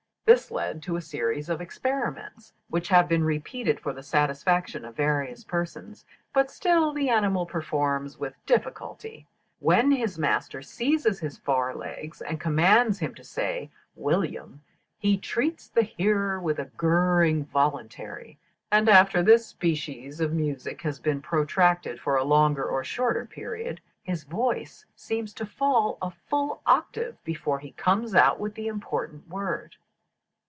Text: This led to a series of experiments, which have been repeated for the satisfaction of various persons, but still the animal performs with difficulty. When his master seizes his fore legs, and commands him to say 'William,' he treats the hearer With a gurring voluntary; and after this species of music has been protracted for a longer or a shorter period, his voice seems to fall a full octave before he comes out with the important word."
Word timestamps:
This 0.23 0.49
led 0.51 0.81
to 0.83 0.95
a 0.95 1.01
series 1.01 1.49
of 1.49 1.59
experiments, 1.59 2.53
which 2.69 2.87
have 2.87 3.09
been 3.09 3.25
repeated 3.25 3.81
for 3.81 3.91
the 3.91 4.03
satisfaction 4.03 4.85
of 4.85 4.95
various 4.95 5.43
persons, 5.43 6.05
but 6.33 6.49
still 6.49 6.93
the 6.93 7.09
animal 7.09 7.45
performs 7.45 8.17
with 8.17 8.35
difficulty. 8.45 9.27
When 9.59 9.91
his 9.91 10.17
master 10.17 10.61
seizes 10.61 11.19
his 11.19 11.37
fore 11.37 11.75
legs, 11.75 12.21
and 12.21 12.39
commands 12.39 12.99
him 12.99 13.13
to 13.15 13.25
say 13.25 13.71
'William,' 13.95 14.61
he 14.97 15.17
treats 15.17 15.67
the 15.67 15.81
hearer 15.81 16.39
With 16.39 16.59
a 16.59 16.71
gurring 16.77 17.43
voluntary; 17.45 18.37
and 18.71 18.87
after 18.87 19.21
this 19.21 19.45
species 19.47 20.21
of 20.21 20.31
music 20.31 20.81
has 20.83 20.97
been 21.01 21.21
protracted 21.21 21.99
for 21.99 22.15
a 22.15 22.23
longer 22.23 22.63
or 22.63 22.81
a 22.81 22.85
shorter 22.85 23.25
period, 23.25 23.81
his 24.01 24.23
voice 24.23 24.85
seems 24.95 25.33
to 25.33 25.45
fall 25.45 25.97
a 26.01 26.09
full 26.09 26.61
octave 26.65 27.21
before 27.25 27.59
he 27.59 27.71
comes 27.73 28.15
out 28.15 28.39
with 28.39 28.53
the 28.55 28.67
important 28.69 29.27
word." 29.27 29.75